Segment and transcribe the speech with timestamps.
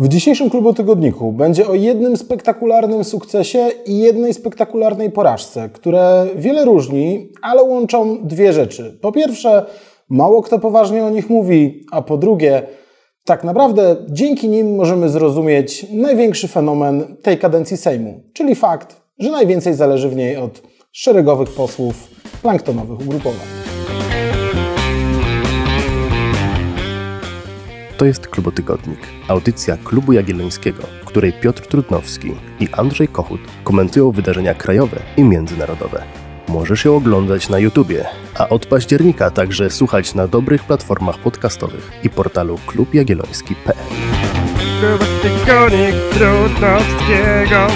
[0.00, 6.64] W dzisiejszym klubu tygodniku będzie o jednym spektakularnym sukcesie i jednej spektakularnej porażce, które wiele
[6.64, 8.98] różni, ale łączą dwie rzeczy.
[9.02, 9.66] Po pierwsze,
[10.08, 12.62] mało kto poważnie o nich mówi, a po drugie,
[13.24, 19.74] tak naprawdę dzięki nim możemy zrozumieć największy fenomen tej kadencji Sejmu, czyli fakt, że najwięcej
[19.74, 20.62] zależy w niej od
[20.92, 21.94] szeregowych posłów
[22.42, 23.79] planktonowych ugrupowań.
[28.00, 32.28] To jest Klubotygodnik, audycja Klubu Jagiellońskiego, w której Piotr Trudnowski
[32.60, 36.02] i Andrzej Kochut komentują wydarzenia krajowe i międzynarodowe.
[36.48, 38.04] Możesz ją oglądać na YouTubie,
[38.38, 43.76] a od października także słuchać na dobrych platformach podcastowych i portalu klubjagielloński.pl.
[44.80, 47.66] Klubotygodnik Trudnowskiego.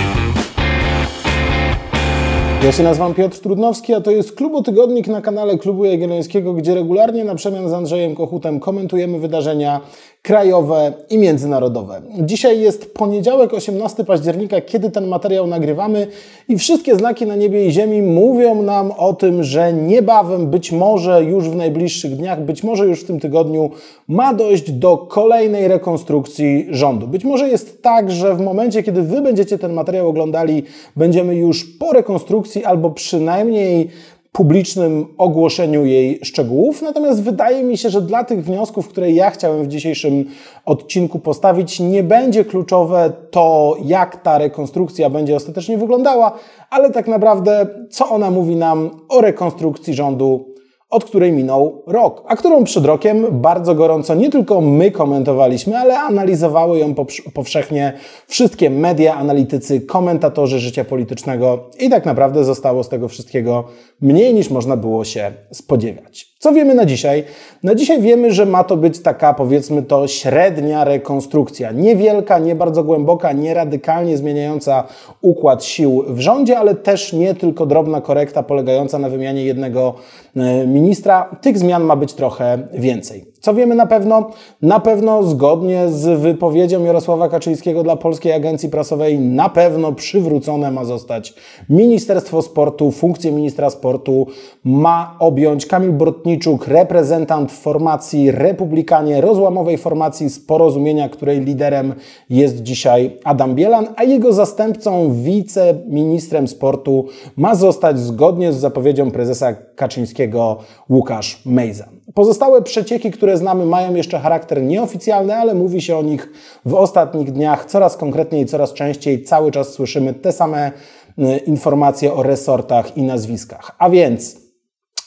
[2.64, 7.24] Ja się nazywam Piotr Trudnowski, a to jest Klubotygodnik na kanale Klubu Jagiellońskiego, gdzie regularnie
[7.24, 9.80] na przemian z Andrzejem Kochutem komentujemy wydarzenia
[10.24, 12.02] krajowe i międzynarodowe.
[12.20, 16.06] Dzisiaj jest poniedziałek, 18 października, kiedy ten materiał nagrywamy
[16.48, 21.24] i wszystkie znaki na niebie i ziemi mówią nam o tym, że niebawem, być może
[21.24, 23.70] już w najbliższych dniach, być może już w tym tygodniu
[24.08, 27.06] ma dojść do kolejnej rekonstrukcji rządu.
[27.06, 30.62] Być może jest tak, że w momencie, kiedy Wy będziecie ten materiał oglądali,
[30.96, 33.90] będziemy już po rekonstrukcji albo przynajmniej
[34.36, 36.82] publicznym ogłoszeniu jej szczegółów.
[36.82, 40.24] Natomiast wydaje mi się, że dla tych wniosków, które ja chciałem w dzisiejszym
[40.64, 46.32] odcinku postawić, nie będzie kluczowe to, jak ta rekonstrukcja będzie ostatecznie wyglądała,
[46.70, 50.53] ale tak naprawdę, co ona mówi nam o rekonstrukcji rządu
[50.94, 55.98] od której minął rok, a którą przed rokiem bardzo gorąco nie tylko my komentowaliśmy, ale
[55.98, 56.94] analizowały ją
[57.34, 57.92] powszechnie
[58.26, 63.64] wszystkie media, analitycy, komentatorzy życia politycznego i tak naprawdę zostało z tego wszystkiego
[64.00, 66.33] mniej niż można było się spodziewać.
[66.44, 67.24] Co wiemy na dzisiaj?
[67.62, 71.72] Na dzisiaj wiemy, że ma to być taka, powiedzmy to, średnia rekonstrukcja.
[71.72, 74.84] Niewielka, nie bardzo głęboka, nie radykalnie zmieniająca
[75.20, 79.94] układ sił w rządzie, ale też nie tylko drobna korekta polegająca na wymianie jednego
[80.36, 81.36] e, ministra.
[81.40, 83.33] Tych zmian ma być trochę więcej.
[83.44, 84.30] Co wiemy na pewno?
[84.62, 90.84] Na pewno zgodnie z wypowiedzią Jarosława Kaczyńskiego dla Polskiej Agencji Prasowej, na pewno przywrócone ma
[90.84, 91.34] zostać
[91.70, 94.26] Ministerstwo Sportu, funkcję ministra sportu
[94.64, 101.94] ma objąć Kamil Bortniczuk, reprezentant formacji Republikanie, rozłamowej formacji z porozumienia, której liderem
[102.30, 107.06] jest dzisiaj Adam Bielan, a jego zastępcą, wiceministrem sportu
[107.36, 110.58] ma zostać zgodnie z zapowiedzią prezesa Kaczyńskiego
[110.90, 111.88] Łukasz Mejza.
[112.14, 116.28] Pozostałe przecieki, które znamy, mają jeszcze charakter nieoficjalny, ale mówi się o nich
[116.64, 119.22] w ostatnich dniach coraz konkretniej, coraz częściej.
[119.22, 120.72] Cały czas słyszymy te same
[121.18, 123.74] y, informacje o resortach i nazwiskach.
[123.78, 124.43] A więc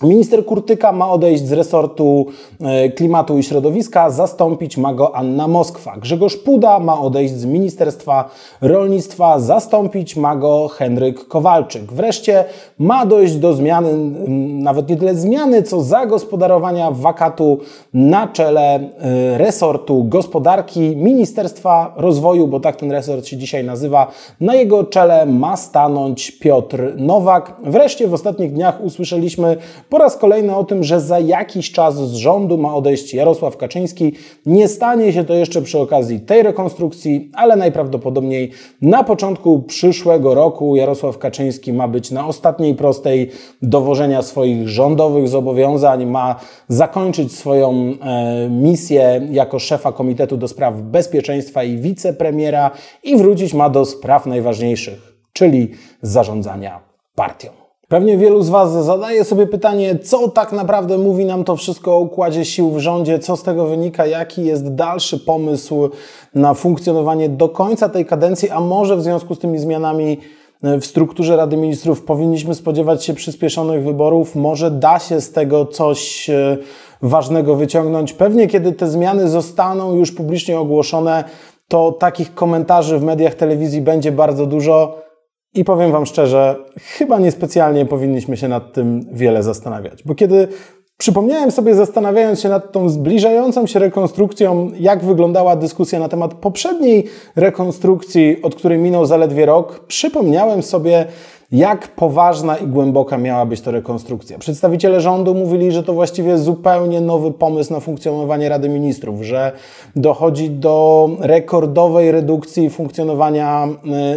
[0.04, 2.26] Minister Kurtyka ma odejść z resortu
[2.62, 5.98] e, klimatu i środowiska, zastąpić ma go Anna Moskwa.
[5.98, 8.30] Grzegorz Puda ma odejść z Ministerstwa
[8.62, 11.94] Rolnictwa, zastąpić ma go Henryk Kowalczyk.
[11.94, 12.46] Wreszcie
[12.80, 13.94] ma dojść do zmiany,
[14.64, 17.58] nawet nie tyle zmiany, co zagospodarowania wakatu
[17.94, 24.12] na czele e, resortu gospodarki Ministerstwa Rozwoju, bo tak ten resort się dzisiaj nazywa.
[24.42, 27.54] Na jego czele ma stanąć Piotr Nowak.
[27.64, 29.58] Wreszcie w ostatnich dniach usłyszeliśmy
[29.90, 34.14] po raz kolejny o tym, że za jakiś czas z rządu ma odejść Jarosław Kaczyński.
[34.46, 40.76] Nie stanie się to jeszcze przy okazji tej rekonstrukcji, ale najprawdopodobniej na początku przyszłego roku
[40.76, 43.32] Jarosław Kaczyński ma być na ostatniej prostej
[43.62, 46.36] dowożenia swoich rządowych zobowiązań, ma
[46.68, 52.72] zakończyć swoją e, misję jako szefa Komitetu do Spraw Bezpieczeństwa i wicepremiera
[53.04, 55.72] i wrócić ma do spraw najważniejszych, czyli
[56.02, 56.80] zarządzania
[57.16, 57.57] partią.
[57.88, 62.00] Pewnie wielu z Was zadaje sobie pytanie, co tak naprawdę mówi nam to wszystko o
[62.00, 65.90] układzie sił w rządzie, co z tego wynika, jaki jest dalszy pomysł
[66.36, 70.18] na funkcjonowanie do końca tej kadencji, a może w związku z tymi zmianami
[70.64, 76.30] w strukturze Rady Ministrów powinniśmy spodziewać się przyspieszonych wyborów, może da się z tego coś
[76.30, 76.58] e,
[77.02, 78.14] ważnego wyciągnąć.
[78.14, 81.24] Pewnie kiedy te zmiany zostaną już publicznie ogłoszone,
[81.68, 85.07] to takich komentarzy w mediach telewizji będzie bardzo dużo.
[85.58, 86.56] I powiem Wam szczerze,
[86.98, 90.48] chyba niespecjalnie powinniśmy się nad tym wiele zastanawiać, bo kiedy
[90.98, 97.04] przypomniałem sobie, zastanawiając się nad tą zbliżającą się rekonstrukcją, jak wyglądała dyskusja na temat poprzedniej
[97.36, 101.06] rekonstrukcji, od której minął zaledwie rok, przypomniałem sobie,
[101.52, 104.38] jak poważna i głęboka miała być to rekonstrukcja.
[104.38, 109.52] Przedstawiciele rządu mówili, że to właściwie zupełnie nowy pomysł na funkcjonowanie Rady Ministrów, że
[109.96, 113.68] dochodzi do rekordowej redukcji funkcjonowania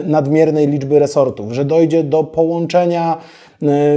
[0.03, 3.19] y, nadmiernej liczby resortów, że dojdzie do połączenia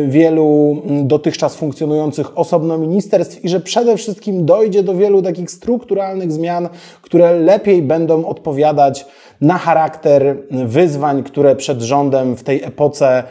[0.07, 6.69] wielu dotychczas funkcjonujących osobno ministerstw i że przede wszystkim dojdzie do wielu takich strukturalnych zmian,
[7.01, 9.05] które lepiej będą odpowiadać
[9.41, 13.23] na charakter wyzwań, które przed rządem w tej epoce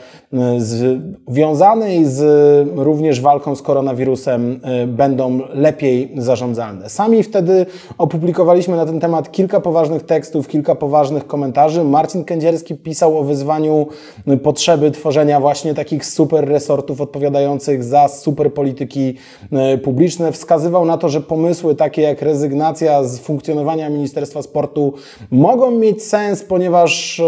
[1.29, 6.88] związanej z również walką z koronawirusem będą lepiej zarządzalne.
[6.88, 7.67] Sami wtedy
[7.99, 11.84] opublikowaliśmy na ten temat kilka poważnych tekstów, kilka poważnych komentarzy.
[11.84, 13.87] Marcin Kędzierski pisał o wyzwaniu
[14.43, 19.14] potrzeby tworzenia właśnie takich super resortów odpowiadających za super polityki
[19.52, 20.32] e, publiczne.
[20.32, 24.94] Wskazywał na to, że pomysły takie jak rezygnacja z funkcjonowania Ministerstwa Sportu
[25.31, 27.23] mogą mieć sens, ponieważ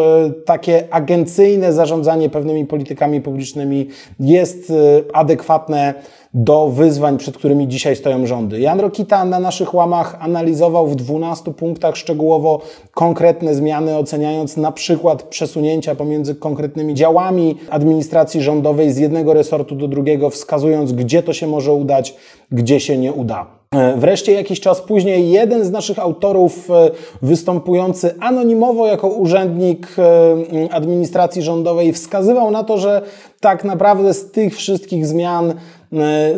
[0.44, 3.88] takie agencyjne zarządzanie pewnymi politykami publicznymi
[4.20, 4.74] jest e,
[5.12, 5.94] adekwatne
[6.34, 8.60] do wyzwań, przed którymi dzisiaj stoją rządy.
[8.60, 12.60] Jan Rokita na naszych łamach analizował w 12 punktach szczegółowo
[12.94, 19.88] konkretne zmiany, oceniając na przykład przesunięcia pomiędzy konkretnymi działami administracji rządowej z jednego resortu do
[19.88, 22.14] drugiego, wskazując, gdzie to się może udać,
[22.52, 23.46] gdzie się nie uda.
[23.74, 26.90] E, wreszcie jakiś czas później jeden z naszych autorów e,
[27.22, 33.02] występujący anonimowo jako urzędnik e, administracji rządowej wskazywał na to, że
[33.40, 35.54] tak naprawdę z tych wszystkich zmian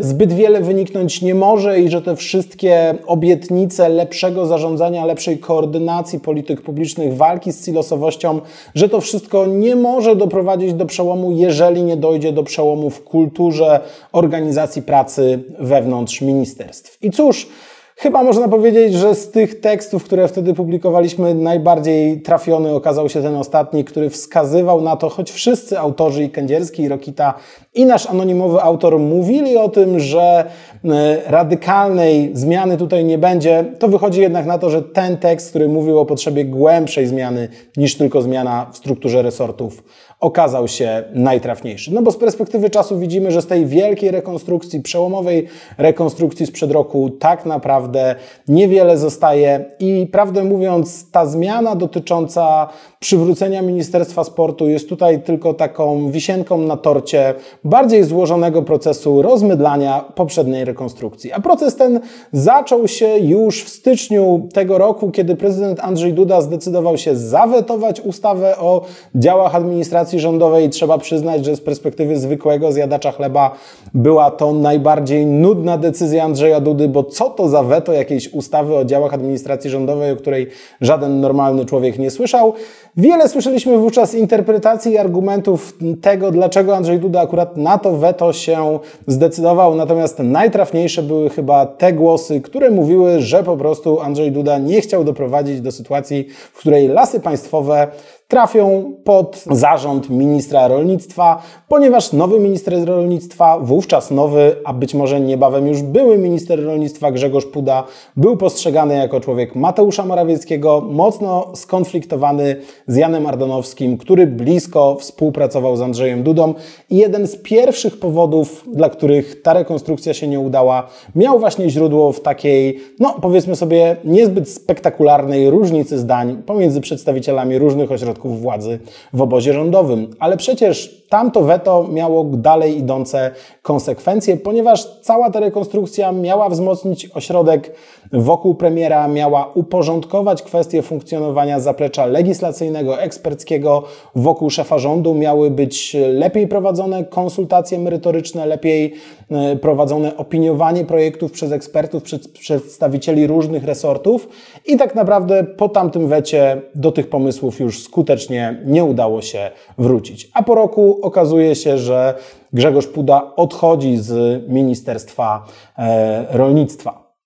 [0.01, 6.63] zbyt wiele wyniknąć nie może i że te wszystkie obietnice lepszego zarządzania, lepszej koordynacji polityk
[6.63, 8.41] publicznych, walki z silosowością,
[8.75, 13.81] że to wszystko nie może doprowadzić do przełomu, jeżeli nie dojdzie do przełomu w kulturze
[14.13, 16.99] organizacji pracy wewnątrz ministerstw.
[17.03, 17.49] I cóż,
[17.99, 23.37] Chyba można powiedzieć, że z tych tekstów, które wtedy publikowaliśmy, najbardziej trafiony okazał się ten
[23.37, 27.35] ostatni, który wskazywał na to, choć wszyscy autorzy i Kędzierski, i Rokita,
[27.75, 30.45] i nasz anonimowy autor mówili o tym, że
[30.85, 35.69] e, radykalnej zmiany tutaj nie będzie, to wychodzi jednak na to, że ten tekst, który
[35.69, 39.83] mówił o potrzebie głębszej zmiany niż tylko zmiana w strukturze resortów,
[40.21, 41.95] okazał się najtrafniejszy.
[41.95, 45.47] No bo z perspektywy czasu widzimy, że z tej wielkiej rekonstrukcji, przełomowej
[45.79, 48.15] rekonstrukcji sprzed roku tak naprawdę
[48.49, 52.69] niewiele zostaje i prawdę mówiąc ta zmiana dotycząca
[52.99, 57.35] przywrócenia Ministerstwa Sportu jest tutaj tylko taką wisienką na torcie
[57.65, 61.33] bardziej złożonego procesu rozmydlania poprzedniej rekonstrukcji.
[61.33, 62.01] A proces ten
[62.33, 68.59] zaczął się już w styczniu tego roku, kiedy prezydent Andrzej Duda zdecydował się zawetować ustawę
[68.59, 68.85] o
[69.15, 70.71] działach administracji rządowej.
[70.71, 73.51] Trzeba przyznać, że z perspektywy zwykłego zjadacza chleba
[73.95, 78.85] była to najbardziej nudna decyzja Andrzeja Dudy, bo co to za weto jakiejś ustawy o
[78.85, 80.47] działach administracji rządowej, o której
[80.81, 82.53] żaden normalny człowiek nie słyszał.
[82.97, 88.79] Wiele słyszeliśmy wówczas interpretacji i argumentów tego, dlaczego Andrzej Duda akurat na to weto się
[89.07, 94.81] zdecydował, natomiast najtrafniejsze były chyba te głosy, które mówiły, że po prostu Andrzej Duda nie
[94.81, 97.89] chciał doprowadzić do sytuacji, w której lasy państwowe
[98.29, 105.69] trafią pod zarząd ministra rolnictwa, ponieważ nowy minister rolnictwa, wówczas nowy, a być może niebawem
[105.69, 107.85] już były minister rolnictwa Grzegorz Puda,
[108.17, 112.57] był postrzegany jako człowiek Mateusza Morawieckiego, mocno skonfliktowany
[112.87, 116.55] z Janem Ardanowskim, który blisko współpracował z Andrzejem Dudą
[116.91, 122.13] i jeden z pierwszych powodów, dla których ta rekonstrukcja się nie udała, miał właśnie źródło
[122.13, 128.79] w takiej, no powiedzmy sobie, niezbyt spektakularnej różnicy zdań pomiędzy przedstawicielami różnych ośrodków władzy
[129.13, 130.11] w obozie rządowym.
[130.19, 133.31] Ale przecież tamto weto miało dalej idące
[133.67, 137.73] konsekwencje, ponieważ cała ta rekonstrukcja miała wzmocnić ośrodek
[138.13, 143.83] wokół premiera, miała uporządkować kwestie funkcjonowania zaplecza legislacyjnego, eksperckiego
[144.15, 148.95] wokół szefa rządu, miały być lepiej prowadzone konsultacje merytoryczne, lepiej
[149.31, 154.29] e, prowadzone opiniowanie projektów przez ekspertów, przez przedstawicieli różnych resortów
[154.67, 160.31] i tak naprawdę po tamtym wecie do tych pomysłów już skutecznie nie udało się wrócić.
[160.35, 162.15] A po roku okazuje się, że
[162.53, 165.47] Grzegorz Puda odchodzi z Ministerstwa
[165.79, 167.17] e, Rolnictwa.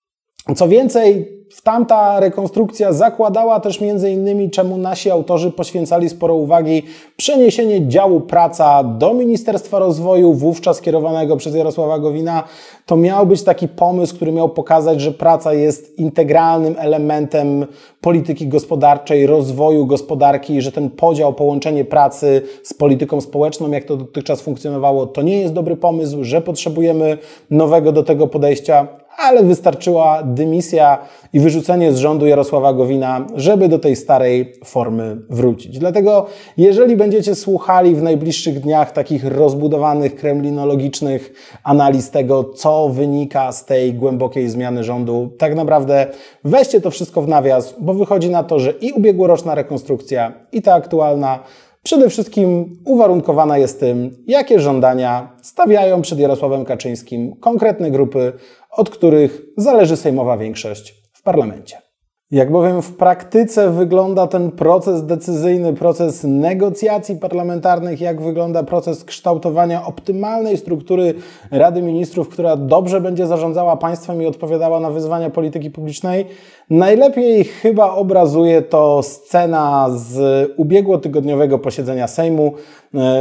[0.55, 6.83] Co więcej, tamta rekonstrukcja zakładała też między innymi, czemu nasi autorzy poświęcali sporo uwagi,
[7.17, 12.43] przeniesienie działu praca do Ministerstwa Rozwoju, wówczas kierowanego przez Jarosława Gowina.
[12.85, 17.65] To miał być taki pomysł, który miał pokazać, że praca jest integralnym elementem
[18.01, 24.41] polityki gospodarczej, rozwoju gospodarki, że ten podział, połączenie pracy z polityką społeczną, jak to dotychczas
[24.41, 27.17] funkcjonowało, to nie jest dobry pomysł, że potrzebujemy
[27.49, 28.87] nowego do tego podejścia
[29.17, 30.97] ale wystarczyła dymisja
[31.33, 35.79] i wyrzucenie z rządu Jarosława Gowina, żeby do tej starej formy wrócić.
[35.79, 36.25] Dlatego,
[36.57, 43.93] jeżeli będziecie słuchali w najbliższych dniach takich rozbudowanych, kremlinologicznych analiz tego, co wynika z tej
[43.93, 46.07] głębokiej zmiany rządu, tak naprawdę
[46.43, 50.73] weźcie to wszystko w nawias, bo wychodzi na to, że i ubiegłoroczna rekonstrukcja, i ta
[50.73, 51.39] aktualna
[51.83, 58.33] przede wszystkim uwarunkowana jest tym, jakie żądania stawiają przed Jarosławem Kaczyńskim konkretne grupy,
[58.71, 61.91] od których zależy sejmowa większość w parlamencie.
[62.31, 69.85] Jak bowiem w praktyce wygląda ten proces decyzyjny, proces negocjacji parlamentarnych, jak wygląda proces kształtowania
[69.85, 71.13] optymalnej struktury
[71.51, 76.25] Rady Ministrów, która dobrze będzie zarządzała państwem i odpowiadała na wyzwania polityki publicznej,
[76.69, 82.53] najlepiej chyba obrazuje to scena z ubiegłotygodniowego posiedzenia Sejmu,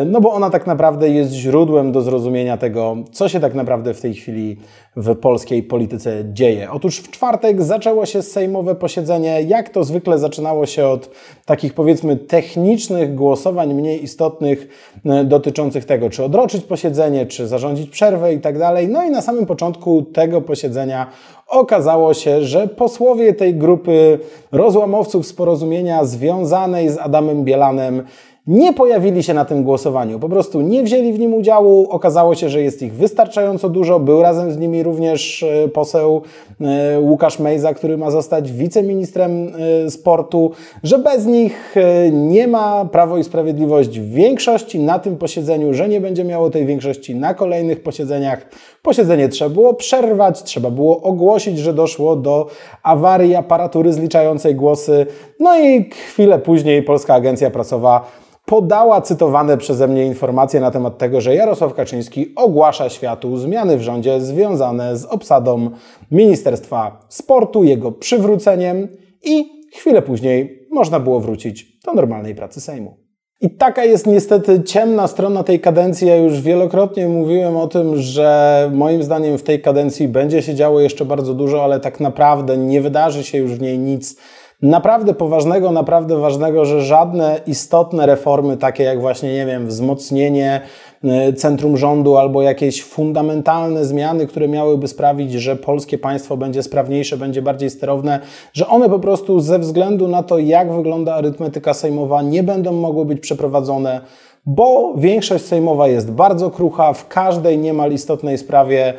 [0.06, 4.00] no bo ona tak naprawdę jest źródłem do zrozumienia tego, co się tak naprawdę w
[4.00, 4.56] tej chwili
[4.96, 6.70] w polskiej polityce dzieje.
[6.70, 11.10] Otóż w czwartek zaczęło się sejmowe posiedzenie, jak to zwykle zaczynało się od
[11.44, 14.68] takich powiedzmy technicznych głosowań mniej istotnych
[15.04, 18.88] e, dotyczących tego, czy odroczyć posiedzenie, czy zarządzić przerwę i tak dalej.
[18.88, 21.06] No i na samym początku tego posiedzenia
[21.48, 24.18] okazało się, że posłowie tej grupy
[24.52, 28.02] rozłamowców z porozumienia związanej z Adamem Bielanem
[28.50, 30.18] nie pojawili się na tym głosowaniu.
[30.18, 31.86] Po prostu nie wzięli w nim udziału.
[31.90, 34.00] Okazało się, że jest ich wystarczająco dużo.
[34.00, 36.22] Był razem z nimi również e, poseł
[36.60, 39.52] e, Łukasz Mejza, który ma zostać wiceministrem
[39.86, 40.50] e, sportu,
[40.82, 41.74] że bez nich
[42.12, 47.14] nie ma Prawo i Sprawiedliwość większości na tym posiedzeniu, że nie będzie miało tej większości
[47.14, 48.46] na kolejnych posiedzeniach.
[48.82, 52.46] Posiedzenie trzeba było przerwać, trzeba było ogłosić, że doszło do
[52.82, 55.06] awarii aparatury zliczającej głosy.
[55.40, 61.20] No i chwilę później Polska Agencja Prasowa podała cytowane przeze mnie informacje na temat tego,
[61.20, 65.70] że Jarosław Kaczyński ogłasza światu zmiany w rządzie związane z obsadą
[66.10, 68.88] Ministerstwa Sportu, jego przywróceniem
[69.24, 72.96] i chwilę później można było wrócić do normalnej pracy Sejmu.
[73.40, 76.08] I taka jest niestety ciemna strona tej kadencji.
[76.08, 80.80] Ja już wielokrotnie mówiłem o tym, że moim zdaniem w tej kadencji będzie się działo
[80.80, 84.16] jeszcze bardzo dużo, ale tak naprawdę nie wydarzy się już w niej nic
[84.62, 90.60] naprawdę poważnego, naprawdę ważnego, że żadne istotne reformy, takie jak właśnie, nie wiem, wzmocnienie
[91.04, 97.16] e, centrum rządu albo jakieś fundamentalne zmiany, które miałyby sprawić, że polskie państwo będzie sprawniejsze,
[97.16, 98.20] będzie bardziej sterowne,
[98.52, 103.04] że one po prostu ze względu na to, jak wygląda arytmetyka sejmowa, nie będą mogły
[103.04, 104.00] być przeprowadzone
[104.46, 108.94] bo większość sejmowa jest bardzo krucha, w każdej niemal istotnej sprawie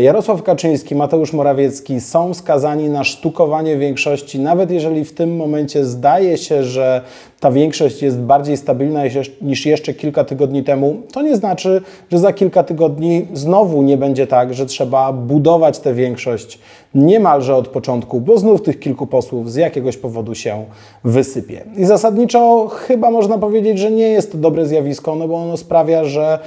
[0.00, 6.38] Jarosław Kaczyński, Mateusz Morawiecki są skazani na sztukowanie większości, nawet jeżeli w tym momencie zdaje
[6.38, 7.00] się, że
[7.40, 9.02] ta większość jest bardziej stabilna
[9.42, 14.26] niż jeszcze kilka tygodni temu, to nie znaczy, że za kilka tygodni znowu nie będzie
[14.26, 16.58] tak, że trzeba budować tę większość
[16.94, 20.64] niemalże od początku, bo znów tych kilku posłów z jakiegoś powodu się
[21.04, 21.64] wysypie.
[21.76, 26.04] I zasadniczo chyba można powiedzieć, że nie jest to dobre zjawisko, no bo ono sprawia,
[26.04, 26.38] że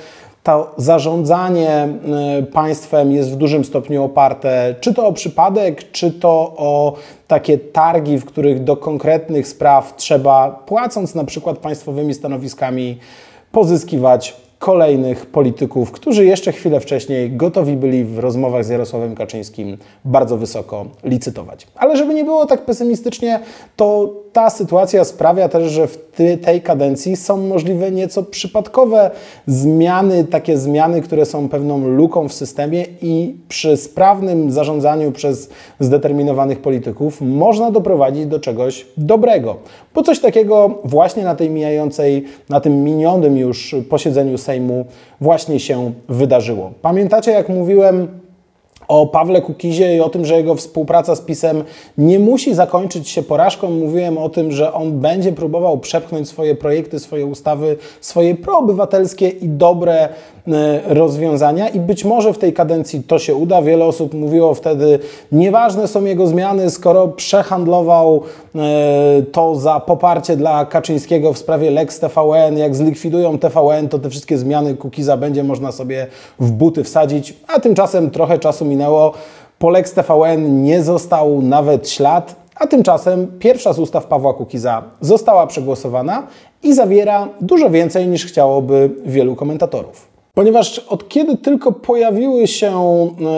[0.43, 1.89] to zarządzanie
[2.39, 6.93] y, państwem jest w dużym stopniu oparte czy to o przypadek, czy to o
[7.27, 12.97] takie targi, w których do konkretnych spraw trzeba, płacąc na przykład państwowymi stanowiskami,
[13.51, 20.37] pozyskiwać kolejnych polityków, którzy jeszcze chwilę wcześniej gotowi byli w rozmowach z Jarosławem Kaczyńskim bardzo
[20.37, 21.67] wysoko licytować.
[21.75, 23.39] Ale żeby nie było tak pesymistycznie,
[23.75, 25.97] to ta sytuacja sprawia też, że w
[26.41, 29.11] tej kadencji są możliwe nieco przypadkowe
[29.47, 35.49] zmiany, takie zmiany, które są pewną luką w systemie i przy sprawnym zarządzaniu przez
[35.79, 39.55] zdeterminowanych polityków można doprowadzić do czegoś dobrego.
[39.95, 44.85] Bo coś takiego właśnie na tej mijającej, na tym minionym już posiedzeniu Sejmu
[45.21, 46.71] właśnie się wydarzyło.
[46.81, 48.22] Pamiętacie, jak mówiłem
[48.87, 51.63] o Pawle Kukizie i o tym, że jego współpraca z PiSem
[51.97, 53.71] nie musi zakończyć się porażką.
[53.71, 59.49] Mówiłem o tym, że on będzie próbował przepchnąć swoje projekty, swoje ustawy, swoje proobywatelskie i
[59.49, 60.09] dobre
[60.85, 63.61] rozwiązania i być może w tej kadencji to się uda.
[63.61, 64.99] Wiele osób mówiło wtedy,
[65.31, 68.21] nieważne są jego zmiany, skoro przehandlował
[68.55, 68.59] e,
[69.31, 72.57] to za poparcie dla Kaczyńskiego w sprawie Lex TVN.
[72.57, 76.07] Jak zlikwidują TVN, to te wszystkie zmiany Kukiza będzie można sobie
[76.39, 79.13] w buty wsadzić, a tymczasem trochę czasu minęło.
[79.59, 85.47] Po Lex TVN nie został nawet ślad, a tymczasem pierwsza z ustaw Pawła Kukiza została
[85.47, 86.27] przegłosowana
[86.63, 90.12] i zawiera dużo więcej niż chciałoby wielu komentatorów.
[90.35, 92.75] Ponieważ od kiedy tylko pojawiły się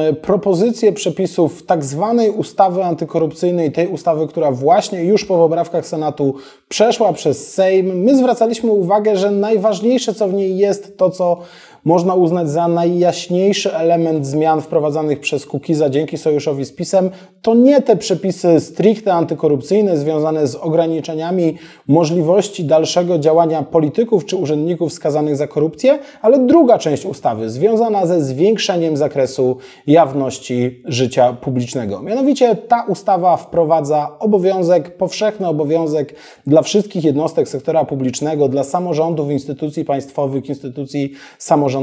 [0.10, 6.36] e, propozycje przepisów tak zwanej ustawy antykorupcyjnej, tej ustawy, która właśnie już po poprawkach Senatu
[6.70, 11.38] przeszła przez Sejm, my zwracaliśmy uwagę, że najważniejsze co w niej jest to, co
[11.86, 17.10] można uznać za najjaśniejszy element zmian wprowadzanych przez Kukiza dzięki sojuszowi z PiSem,
[17.42, 24.94] to nie te przepisy stricte antykorupcyjne związane z ograniczeniami możliwości dalszego działania polityków czy urzędników
[24.94, 32.01] skazanych za korupcję, ale druga część ustawy związana ze zwiększeniem zakresu jawności życia publicznego.
[32.01, 36.15] Mianowicie ta ustawa wprowadza obowiązek, powszechny obowiązek
[36.48, 41.75] dla wszystkich jednostek sektora publicznego, dla samorządów, instytucji państwowych, instytucji samorządowych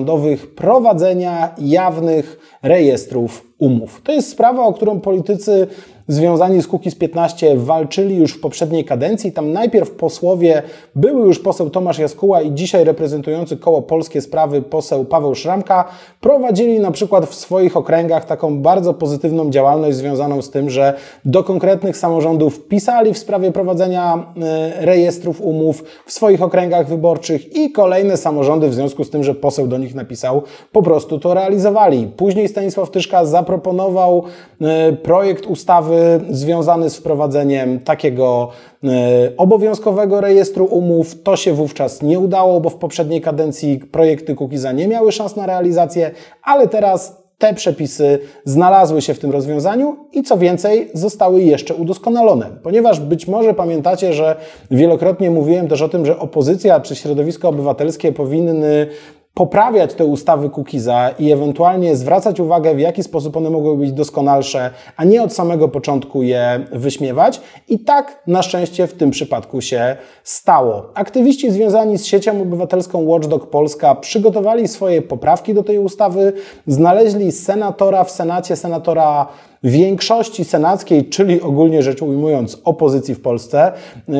[0.54, 4.00] prowadzenia jawnych rejestrów umów.
[4.04, 5.66] To jest sprawa, o którą politycy
[6.09, 9.33] związani z Kukiz 15 walczyli już w poprzedniej kadencji.
[9.33, 10.62] Tam najpierw posłowie,
[10.95, 15.85] były już poseł Tomasz Jaskuła i dzisiaj reprezentujący koło Polskie Sprawy poseł Paweł Szramka
[16.21, 21.45] prowadzili na przykład w swoich okręgach taką bardzo pozytywną działalność związaną z tym, że do
[21.45, 28.16] konkretnych samorządów pisali w sprawie prowadzenia e, rejestrów umów w swoich okręgach wyborczych i kolejne
[28.16, 30.42] samorządy w związku z tym, że poseł do nich napisał,
[30.73, 32.07] po prostu to realizowali.
[32.16, 38.49] Później Stanisław Tyszka zaproponował e, projekt ustawy związany z wprowadzeniem takiego
[38.85, 38.88] e,
[39.37, 41.23] obowiązkowego rejestru umów.
[41.23, 45.47] To się wówczas nie udało, bo w poprzedniej kadencji projekty Kukiza nie miały szans na
[45.47, 46.11] realizację,
[46.42, 52.50] ale teraz te przepisy znalazły się w tym rozwiązaniu i co więcej, zostały jeszcze udoskonalone.
[52.62, 54.37] Ponieważ być może pamiętacie, że
[54.71, 58.87] wielokrotnie mówiłem też o tym, że opozycja czy środowisko obywatelskie powinny
[59.35, 64.71] poprawiać te ustawy Kukiza i ewentualnie zwracać uwagę, w jaki sposób one mogły być doskonalsze,
[64.97, 67.41] a nie od samego początku je wyśmiewać.
[67.69, 70.91] I tak na szczęście w tym przypadku się stało.
[70.95, 76.33] Aktywiści związani z siecią obywatelską Watchdog Polska przygotowali swoje poprawki do tej ustawy,
[76.67, 79.27] znaleźli senatora w Senacie, senatora
[79.64, 83.73] większości senackiej, czyli ogólnie rzecz ujmując opozycji w Polsce,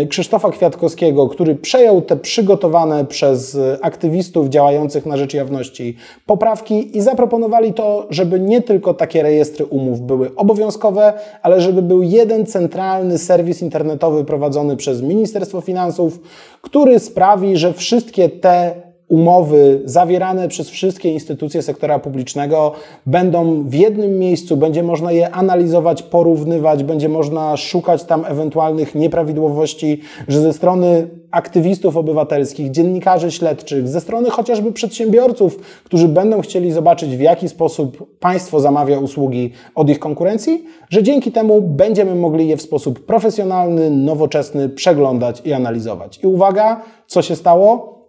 [0.02, 5.96] y, Krzysztofa Kwiatkowskiego, który przejął te przygotowane przez aktywistów działających na rzecz jawności
[6.26, 12.02] poprawki i zaproponowali to, żeby nie tylko takie rejestry umów były obowiązkowe, ale żeby był
[12.02, 16.20] jeden centralny serwis internetowy prowadzony przez Ministerstwo Finansów,
[16.62, 22.73] który sprawi, że wszystkie te umowy zawierane przez wszystkie instytucje sektora publicznego
[23.07, 30.00] będą w jednym miejscu, będzie można je analizować, porównywać, będzie można szukać tam ewentualnych nieprawidłowości,
[30.28, 37.16] że ze strony aktywistów obywatelskich, dziennikarzy śledczych, ze strony chociażby przedsiębiorców, którzy będą chcieli zobaczyć,
[37.16, 42.57] w jaki sposób państwo zamawia usługi od ich konkurencji, że dzięki temu będziemy mogli je
[42.57, 46.21] w sposób profesjonalny, nowoczesny przeglądać i analizować.
[46.23, 48.01] I uwaga, co się stało?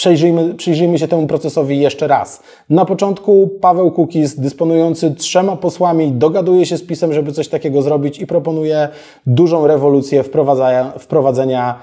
[0.00, 2.42] Przejrzyjmy, przyjrzyjmy się temu procesowi jeszcze raz.
[2.70, 8.18] Na początku Paweł Kukiz, dysponujący trzema posłami, dogaduje się z PiSem, żeby coś takiego zrobić
[8.18, 8.88] i proponuje
[9.26, 11.78] dużą rewolucję wprowadzenia, wprowadzenia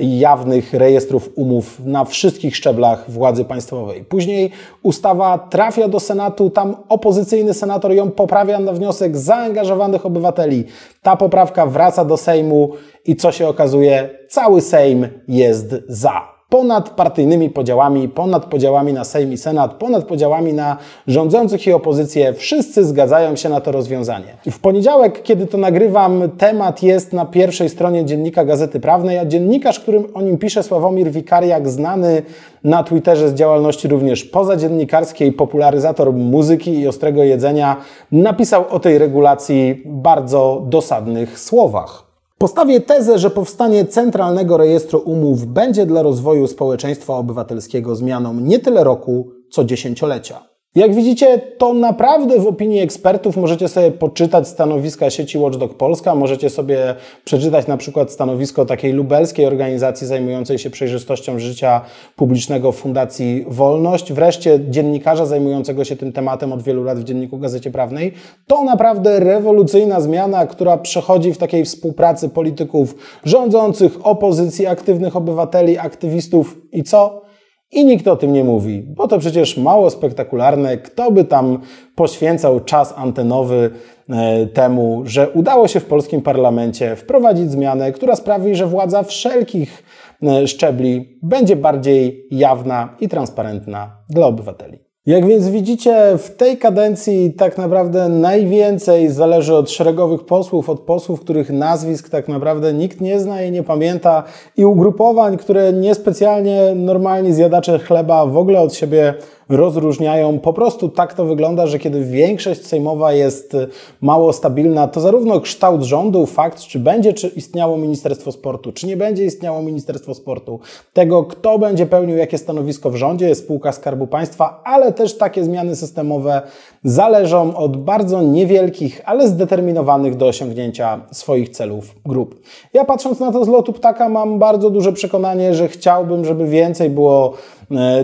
[0.00, 4.04] jawnych rejestrów umów na wszystkich szczeblach władzy państwowej.
[4.04, 4.50] Później
[4.82, 10.64] ustawa trafia do Senatu, tam opozycyjny senator ją poprawia na wniosek zaangażowanych obywateli.
[11.02, 12.70] Ta poprawka wraca do Sejmu
[13.06, 14.10] i co się okazuje?
[14.28, 20.52] Cały Sejm jest za ponad partyjnymi podziałami, ponad podziałami na Sejm i Senat, ponad podziałami
[20.52, 22.34] na rządzących i opozycję.
[22.34, 24.36] Wszyscy zgadzają się na to rozwiązanie.
[24.50, 29.80] W poniedziałek, kiedy to nagrywam, temat jest na pierwszej stronie dziennika Gazety Prawnej, a dziennikarz,
[29.80, 32.22] którym o nim pisze Sławomir Wikariak, znany
[32.64, 37.76] na Twitterze z działalności również pozadziennikarskiej, popularyzator muzyki i ostrego jedzenia,
[38.12, 42.09] napisał o tej regulacji bardzo dosadnych słowach.
[42.42, 48.84] Postawię tezę, że powstanie Centralnego Rejestru Umów będzie dla rozwoju społeczeństwa obywatelskiego zmianą nie tyle
[48.84, 50.49] roku, co dziesięciolecia.
[50.74, 56.50] Jak widzicie, to naprawdę w opinii ekspertów możecie sobie poczytać stanowiska sieci Watchdog Polska, możecie
[56.50, 61.80] sobie przeczytać na przykład stanowisko takiej lubelskiej organizacji zajmującej się przejrzystością życia
[62.16, 67.70] publicznego Fundacji Wolność, wreszcie dziennikarza zajmującego się tym tematem od wielu lat w Dzienniku Gazecie
[67.70, 68.12] Prawnej.
[68.46, 76.58] To naprawdę rewolucyjna zmiana, która przechodzi w takiej współpracy polityków rządzących, opozycji, aktywnych obywateli, aktywistów
[76.72, 77.29] i co?
[77.72, 80.78] I nikt o tym nie mówi, bo to przecież mało spektakularne.
[80.78, 81.58] Kto by tam
[81.94, 83.70] poświęcał czas antenowy
[84.08, 89.82] e, temu, że udało się w polskim parlamencie wprowadzić zmianę, która sprawi, że władza wszelkich
[90.22, 94.89] e, szczebli będzie bardziej jawna i transparentna dla obywateli.
[95.06, 101.20] Jak więc widzicie, w tej kadencji tak naprawdę najwięcej zależy od szeregowych posłów, od posłów,
[101.20, 104.22] których nazwisk tak naprawdę nikt nie zna i nie pamięta,
[104.56, 109.14] i ugrupowań, które niespecjalnie normalni zjadacze chleba w ogóle od siebie
[109.50, 110.38] rozróżniają.
[110.38, 113.56] Po prostu tak to wygląda, że kiedy większość sejmowa jest
[114.00, 118.96] mało stabilna, to zarówno kształt rządu, fakt, czy będzie czy istniało Ministerstwo Sportu, czy nie
[118.96, 120.60] będzie istniało Ministerstwo Sportu,
[120.92, 125.76] tego, kto będzie pełnił jakie stanowisko w rządzie, spółka Skarbu Państwa, ale też takie zmiany
[125.76, 126.42] systemowe
[126.84, 132.40] zależą od bardzo niewielkich, ale zdeterminowanych do osiągnięcia swoich celów grup.
[132.74, 136.90] Ja patrząc na to z lotu ptaka mam bardzo duże przekonanie, że chciałbym, żeby więcej
[136.90, 137.34] było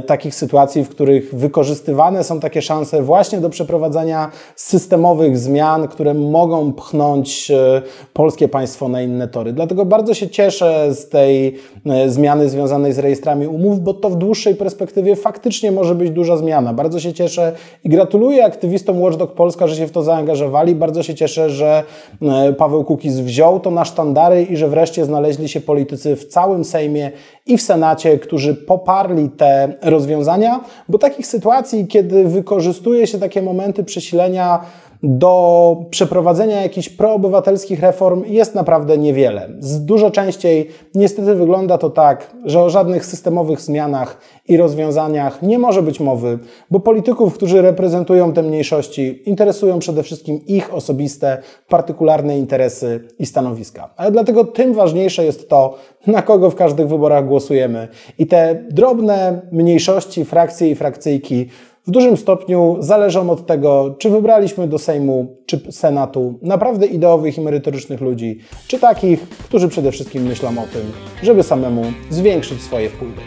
[0.07, 6.73] takich sytuacji, w których wykorzystywane są takie szanse właśnie do przeprowadzenia systemowych zmian, które mogą
[6.73, 9.53] pchnąć e, polskie państwo na inne tory.
[9.53, 11.55] Dlatego bardzo się cieszę z tej
[11.87, 16.37] e, zmiany związanej z rejestrami umów, bo to w dłuższej perspektywie faktycznie może być duża
[16.37, 16.75] zmiana.
[16.75, 17.53] Bardzo się cieszę
[17.85, 20.75] i gratuluję aktywistom Watchdog Polska, że się w to zaangażowali.
[20.75, 21.83] Bardzo się cieszę, że
[22.59, 27.11] Paweł Kukiz wziął to na sztandary i że wreszcie znaleźli się politycy w całym Sejmie
[27.47, 33.85] i w Senacie, którzy poparli te rozwiązania, bo takich sytuacji, kiedy wykorzystuje się takie momenty
[33.85, 34.61] przesilenia
[35.07, 39.49] do przeprowadzenia jakichś proobywatelskich reform jest naprawdę niewiele.
[39.81, 45.83] Dużo częściej niestety wygląda to tak, że o żadnych systemowych zmianach i rozwiązaniach nie może
[45.83, 46.39] być mowy,
[46.71, 51.39] bo polityków, którzy reprezentują te mniejszości, interesują przede wszystkim ich osobiste,
[51.69, 53.91] partykularne interesy i stanowiska.
[53.97, 55.75] Ale dlatego tym ważniejsze jest to,
[56.07, 57.89] na kogo w każdych wyborach głosujemy.
[58.19, 61.49] I te drobne mniejszości, frakcje i frakcyjki
[61.87, 67.41] w dużym stopniu zależą od tego, czy wybraliśmy do Sejmu czy Senatu naprawdę ideowych i
[67.41, 73.21] merytorycznych ludzi, czy takich, którzy przede wszystkim myślą o tym, żeby samemu zwiększyć swoje wpływy.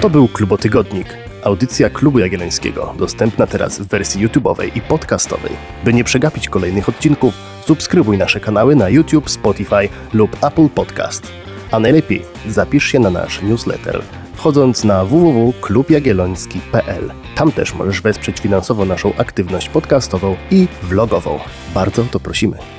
[0.00, 1.06] To był Klubotygodnik,
[1.44, 5.52] audycja Klubu Jagiellońskiego, dostępna teraz w wersji YouTube'owej i podcastowej.
[5.84, 7.34] By nie przegapić kolejnych odcinków,
[7.66, 11.22] subskrybuj nasze kanały na YouTube, Spotify lub Apple Podcast.
[11.70, 14.02] A najlepiej zapisz się na nasz newsletter–
[14.38, 17.12] wchodząc na www.klubjagielloński.pl.
[17.34, 21.38] Tam też możesz wesprzeć finansowo naszą aktywność podcastową i vlogową.
[21.74, 22.77] Bardzo to prosimy.